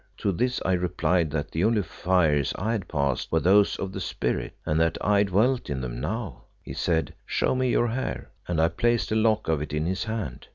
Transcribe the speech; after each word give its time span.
To 0.17 0.31
this 0.31 0.59
I 0.65 0.73
replied 0.73 1.29
that 1.29 1.51
the 1.51 1.63
only 1.63 1.83
fires 1.83 2.55
I 2.57 2.71
had 2.71 2.87
passed 2.87 3.31
were 3.31 3.39
those 3.39 3.75
of 3.77 3.91
the 3.91 3.99
spirit, 4.01 4.55
and 4.65 4.79
that 4.79 4.97
I 4.99 5.21
dwelt 5.21 5.69
in 5.69 5.81
them 5.81 5.99
now. 6.01 6.45
He 6.63 6.73
said, 6.73 7.13
'Show 7.27 7.53
me 7.53 7.69
your 7.69 7.89
hair,' 7.89 8.31
and 8.47 8.59
I 8.59 8.69
placed 8.69 9.11
a 9.11 9.15
lock 9.15 9.47
of 9.47 9.61
it 9.61 9.73
in 9.73 9.85
his 9.85 10.05
hand. 10.05 10.47